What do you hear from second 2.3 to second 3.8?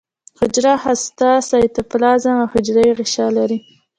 او حجروي غشا لري